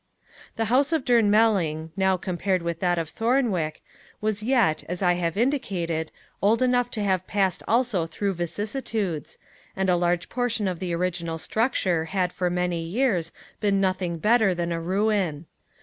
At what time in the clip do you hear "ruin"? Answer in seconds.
14.81-15.45